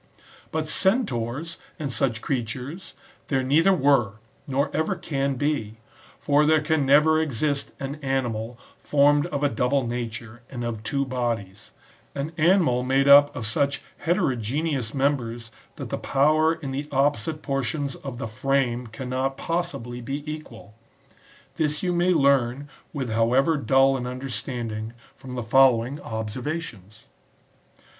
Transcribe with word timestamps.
But 0.51 0.67
Centaurs, 0.67 1.57
and 1.77 1.93
such 1.93 2.21
creatures, 2.23 2.95
there 3.27 3.43
neither 3.43 3.71
were, 3.71 4.13
nor 4.47 4.75
ever 4.75 4.95
can 4.95 5.35
be; 5.35 5.77
for 6.17 6.43
there 6.43 6.59
can 6.59 6.87
never 6.87 7.21
exist 7.21 7.73
an 7.79 7.99
animal 8.01 8.57
formed 8.79 9.27
of 9.27 9.43
a 9.43 9.47
double 9.47 9.85
nature 9.85 10.41
and 10.49 10.63
of 10.63 10.81
two 10.81 11.05
bodies; 11.05 11.69
an 12.15 12.31
animal 12.39 12.81
made 12.81 13.07
up 13.07 13.35
of 13.35 13.45
such 13.45 13.83
heterogeneous 13.99 14.95
members 14.95 15.51
that 15.75 15.91
the 15.91 15.99
power 15.99 16.55
in 16.55 16.71
the 16.71 16.89
opposite 16.91 17.43
por 17.43 17.61
tions 17.61 17.93
of 17.97 18.17
the 18.17 18.27
frame 18.27 18.87
cannot 18.87 19.37
possibly 19.37 20.01
be 20.01 20.23
equal 20.25 20.73
This 21.57 21.83
you 21.83 21.93
may 21.93 22.09
learn, 22.11 22.67
with 22.91 23.11
however 23.11 23.55
dull 23.55 23.95
an 23.97 24.07
understanding,^ 24.07 24.93
from 25.15 25.35
the 25.35 25.43
follow 25.43 25.85
ing 25.85 25.99
observations. 26.01 27.05